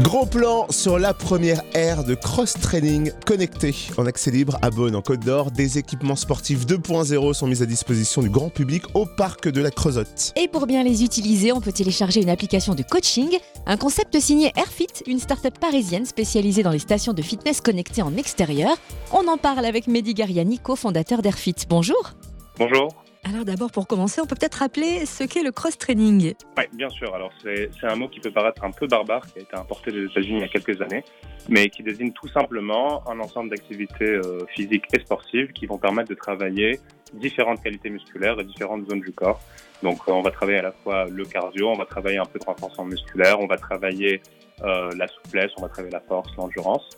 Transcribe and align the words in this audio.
Gros 0.00 0.24
plan 0.24 0.66
sur 0.70 0.98
la 0.98 1.12
première 1.12 1.60
ère 1.74 2.02
de 2.02 2.14
cross-training 2.14 3.12
connecté 3.26 3.74
en 3.98 4.06
accès 4.06 4.30
libre 4.30 4.56
à 4.62 4.70
Beaune, 4.70 4.96
en 4.96 5.02
Côte 5.02 5.20
d'Or. 5.20 5.50
Des 5.50 5.76
équipements 5.76 6.16
sportifs 6.16 6.64
2.0 6.64 7.34
sont 7.34 7.46
mis 7.46 7.62
à 7.62 7.66
disposition 7.66 8.22
du 8.22 8.30
grand 8.30 8.48
public 8.48 8.84
au 8.94 9.04
parc 9.04 9.48
de 9.48 9.60
la 9.60 9.70
Creusot. 9.70 10.32
Et 10.36 10.48
pour 10.48 10.66
bien 10.66 10.82
les 10.82 11.04
utiliser, 11.04 11.52
on 11.52 11.60
peut 11.60 11.72
télécharger 11.72 12.22
une 12.22 12.30
application 12.30 12.74
de 12.74 12.82
coaching, 12.82 13.36
un 13.66 13.76
concept 13.76 14.18
signé 14.18 14.50
Airfit, 14.56 14.86
une 15.06 15.18
start-up 15.18 15.58
parisienne 15.58 16.06
spécialisée 16.06 16.62
dans 16.62 16.70
les 16.70 16.78
stations 16.78 17.12
de 17.12 17.20
fitness 17.20 17.60
connectées 17.60 18.02
en 18.02 18.16
extérieur. 18.16 18.74
On 19.12 19.28
en 19.28 19.36
parle 19.36 19.66
avec 19.66 19.88
Mehdi 19.88 20.14
Gariani, 20.14 20.58
cofondateur 20.58 21.20
d'Airfit. 21.20 21.56
Bonjour. 21.68 22.12
Bonjour. 22.58 23.01
Alors 23.24 23.44
d'abord, 23.44 23.70
pour 23.70 23.86
commencer, 23.86 24.20
on 24.20 24.26
peut 24.26 24.34
peut-être 24.34 24.56
rappeler 24.56 25.06
ce 25.06 25.22
qu'est 25.22 25.44
le 25.44 25.52
cross-training. 25.52 26.34
Oui, 26.58 26.64
bien 26.72 26.88
sûr. 26.88 27.14
Alors 27.14 27.30
c'est 27.40 27.70
un 27.84 27.94
mot 27.94 28.08
qui 28.08 28.18
peut 28.18 28.32
paraître 28.32 28.64
un 28.64 28.72
peu 28.72 28.88
barbare, 28.88 29.24
qui 29.32 29.38
a 29.38 29.42
été 29.42 29.56
importé 29.56 29.92
des 29.92 30.06
États-Unis 30.06 30.38
il 30.38 30.40
y 30.40 30.44
a 30.44 30.48
quelques 30.48 30.82
années, 30.82 31.04
mais 31.48 31.70
qui 31.70 31.84
désigne 31.84 32.10
tout 32.12 32.26
simplement 32.26 33.08
un 33.08 33.20
ensemble 33.20 33.50
d'activités 33.50 34.04
euh, 34.04 34.44
physiques 34.54 34.86
et 34.92 35.00
sportives 35.00 35.52
qui 35.52 35.66
vont 35.66 35.78
permettre 35.78 36.08
de 36.08 36.14
travailler 36.14 36.80
différentes 37.14 37.62
qualités 37.62 37.90
musculaires 37.90 38.40
et 38.40 38.44
différentes 38.44 38.90
zones 38.90 39.00
du 39.00 39.12
corps. 39.12 39.40
Donc 39.84 40.00
euh, 40.08 40.12
on 40.12 40.22
va 40.22 40.32
travailler 40.32 40.58
à 40.58 40.62
la 40.62 40.72
fois 40.72 41.06
le 41.08 41.24
cardio, 41.24 41.68
on 41.68 41.76
va 41.76 41.86
travailler 41.86 42.18
un 42.18 42.24
peu 42.24 42.40
de 42.40 42.44
renforcement 42.44 42.86
musculaire, 42.86 43.38
on 43.38 43.46
va 43.46 43.56
travailler 43.56 44.20
euh, 44.62 44.90
la 44.96 45.06
souplesse, 45.06 45.52
on 45.58 45.62
va 45.62 45.68
travailler 45.68 45.92
la 45.92 46.00
force, 46.00 46.28
l'endurance, 46.36 46.88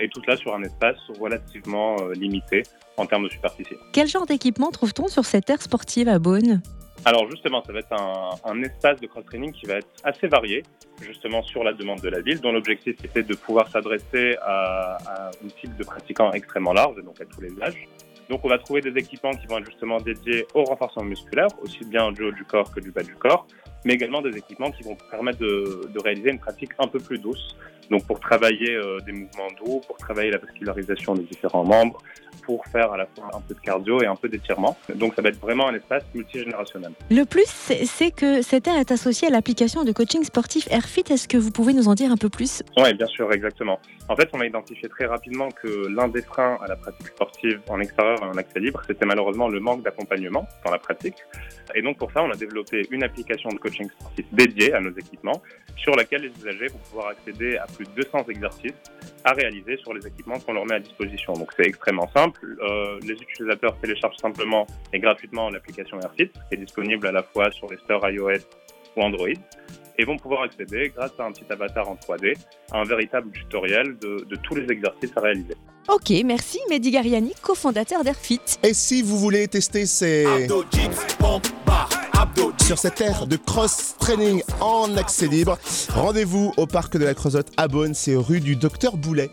et 0.00 0.08
tout 0.08 0.20
cela 0.24 0.36
sur 0.36 0.54
un 0.54 0.62
espace 0.62 0.98
relativement 1.20 1.96
euh, 2.00 2.12
limité 2.12 2.62
en 2.96 3.06
termes 3.06 3.24
de 3.24 3.28
superficie. 3.30 3.76
Quel 3.92 4.06
genre 4.06 4.26
d'équipement 4.26 4.70
trouve-t-on 4.70 5.08
sur 5.08 5.24
cette 5.24 5.48
aire 5.50 5.62
sportive 5.62 6.08
à 6.08 6.18
Beaune? 6.18 6.62
Alors 7.04 7.28
justement, 7.30 7.64
ça 7.64 7.72
va 7.72 7.80
être 7.80 7.92
un, 7.92 8.30
un 8.44 8.62
espace 8.62 9.00
de 9.00 9.06
cross-training 9.08 9.52
qui 9.52 9.66
va 9.66 9.74
être 9.76 9.88
assez 10.04 10.28
varié, 10.28 10.62
justement 11.00 11.42
sur 11.42 11.64
la 11.64 11.72
demande 11.72 12.00
de 12.00 12.08
la 12.08 12.20
ville, 12.20 12.40
dont 12.40 12.52
l'objectif 12.52 12.96
était 13.04 13.24
de 13.24 13.34
pouvoir 13.34 13.68
s'adresser 13.68 14.36
à, 14.40 14.98
à 15.06 15.28
un 15.30 15.48
type 15.60 15.74
de 15.76 15.84
pratiquants 15.84 16.30
extrêmement 16.32 16.72
large, 16.72 16.96
donc 17.02 17.20
à 17.20 17.24
tous 17.24 17.40
les 17.40 17.50
âges. 17.60 17.88
Donc 18.30 18.44
on 18.44 18.48
va 18.48 18.58
trouver 18.58 18.80
des 18.82 18.96
équipements 18.96 19.32
qui 19.32 19.46
vont 19.48 19.58
être 19.58 19.66
justement 19.66 19.98
dédiés 19.98 20.46
au 20.54 20.62
renforcement 20.62 21.02
musculaire, 21.04 21.48
aussi 21.60 21.84
bien 21.84 22.12
du 22.12 22.22
haut 22.22 22.30
du 22.30 22.44
corps 22.44 22.72
que 22.72 22.78
du 22.78 22.92
bas 22.92 23.02
du 23.02 23.16
corps, 23.16 23.46
mais 23.84 23.94
également 23.94 24.22
des 24.22 24.36
équipements 24.36 24.70
qui 24.70 24.82
vont 24.82 24.96
permettre 25.10 25.38
de, 25.38 25.88
de 25.92 26.00
réaliser 26.00 26.30
une 26.30 26.38
pratique 26.38 26.70
un 26.78 26.86
peu 26.86 26.98
plus 26.98 27.18
douce. 27.18 27.56
Donc 27.90 28.06
pour 28.06 28.20
travailler 28.20 28.74
euh, 28.74 28.98
des 29.00 29.12
mouvements 29.12 29.48
doux, 29.58 29.80
pour 29.86 29.96
travailler 29.98 30.30
la 30.30 30.38
vascularisation 30.38 31.14
des 31.14 31.24
différents 31.24 31.64
membres, 31.64 31.98
pour 32.44 32.64
faire 32.66 32.92
à 32.92 32.96
la 32.96 33.06
fois 33.06 33.30
un 33.34 33.40
peu 33.40 33.54
de 33.54 33.60
cardio 33.60 34.02
et 34.02 34.06
un 34.06 34.16
peu 34.16 34.28
d'étirement. 34.28 34.76
Donc 34.94 35.14
ça 35.14 35.22
va 35.22 35.28
être 35.28 35.40
vraiment 35.40 35.68
un 35.68 35.74
espace 35.74 36.02
multigénérationnel. 36.14 36.92
Le 37.10 37.24
plus, 37.24 37.46
c'est 37.46 38.10
que 38.10 38.42
cette 38.42 38.66
aire 38.66 38.76
est 38.76 38.90
associée 38.90 39.28
à 39.28 39.30
l'application 39.30 39.84
de 39.84 39.92
coaching 39.92 40.24
sportif 40.24 40.68
Airfit. 40.70 41.04
Est-ce 41.10 41.28
que 41.28 41.36
vous 41.36 41.50
pouvez 41.50 41.72
nous 41.72 41.88
en 41.88 41.94
dire 41.94 42.10
un 42.10 42.16
peu 42.16 42.28
plus? 42.28 42.62
Oui, 42.78 42.94
bien 42.94 43.06
sûr, 43.06 43.30
exactement. 43.32 43.78
En 44.08 44.16
fait, 44.16 44.28
on 44.32 44.40
a 44.40 44.46
identifié 44.46 44.88
très 44.88 45.06
rapidement 45.06 45.50
que 45.50 45.88
l'un 45.88 46.08
des 46.08 46.22
freins 46.22 46.58
à 46.64 46.68
la 46.68 46.76
pratique 46.76 47.08
sportive 47.08 47.60
en 47.68 47.80
extérieur 47.80 48.18
et 48.22 48.26
en 48.26 48.36
accès 48.36 48.60
libre, 48.60 48.80
c'était 48.86 49.06
malheureusement 49.06 49.48
le 49.48 49.60
manque 49.60 49.82
d'accompagnement 49.82 50.46
dans 50.64 50.72
la 50.72 50.78
pratique. 50.78 51.16
Et 51.74 51.82
donc 51.82 51.98
pour 51.98 52.10
ça, 52.12 52.22
on 52.22 52.30
a 52.30 52.36
développé 52.36 52.86
une 52.90 53.04
application 53.04 53.50
de 53.50 53.58
coaching 53.58 53.71
sportif 53.72 54.26
dédiée 54.32 54.72
à 54.72 54.80
nos 54.80 54.90
équipements, 54.90 55.42
sur 55.76 55.94
laquelle 55.94 56.22
les 56.22 56.32
usagers 56.40 56.68
vont 56.68 56.78
pouvoir 56.90 57.08
accéder 57.08 57.56
à 57.56 57.66
plus 57.66 57.84
de 57.86 58.02
200 58.02 58.26
exercices 58.28 58.72
à 59.24 59.32
réaliser 59.32 59.76
sur 59.78 59.94
les 59.94 60.06
équipements 60.06 60.38
qu'on 60.38 60.52
leur 60.52 60.66
met 60.66 60.74
à 60.74 60.80
disposition. 60.80 61.32
Donc 61.32 61.50
c'est 61.56 61.66
extrêmement 61.66 62.10
simple. 62.14 62.56
Euh, 62.62 62.98
les 63.02 63.14
utilisateurs 63.14 63.76
téléchargent 63.80 64.16
simplement 64.16 64.66
et 64.92 64.98
gratuitement 64.98 65.50
l'application 65.50 65.98
Airfit, 66.00 66.28
qui 66.28 66.54
est 66.54 66.56
disponible 66.56 67.06
à 67.06 67.12
la 67.12 67.22
fois 67.22 67.50
sur 67.50 67.68
les 67.70 67.78
stores 67.78 68.08
iOS 68.08 68.42
ou 68.96 69.02
Android, 69.02 69.28
et 69.98 70.04
vont 70.04 70.16
pouvoir 70.16 70.42
accéder, 70.42 70.92
grâce 70.94 71.12
à 71.18 71.24
un 71.24 71.32
petit 71.32 71.44
avatar 71.50 71.88
en 71.88 71.94
3D, 71.94 72.36
à 72.70 72.78
un 72.78 72.84
véritable 72.84 73.30
tutoriel 73.30 73.96
de, 73.98 74.24
de 74.28 74.36
tous 74.36 74.54
les 74.54 74.70
exercices 74.70 75.12
à 75.16 75.20
réaliser. 75.20 75.54
Ok, 75.88 76.12
merci 76.24 76.60
Mehdi 76.70 76.90
Gariani, 76.90 77.34
cofondateur 77.42 78.04
d'Airfit. 78.04 78.40
Et 78.62 78.72
si 78.72 79.02
vous 79.02 79.18
voulez 79.18 79.48
tester 79.48 79.86
ces... 79.86 80.26
Sur 82.72 82.78
cette 82.78 83.02
ère 83.02 83.26
de 83.26 83.36
cross-training 83.36 84.42
en 84.62 84.96
accès 84.96 85.26
libre, 85.26 85.58
rendez-vous 85.90 86.54
au 86.56 86.64
parc 86.64 86.96
de 86.96 87.04
la 87.04 87.12
Creusot 87.12 87.42
à 87.58 87.68
Beaune, 87.68 87.92
c'est 87.92 88.16
rue 88.16 88.40
du 88.40 88.56
Docteur 88.56 88.96
Boulet. 88.96 89.28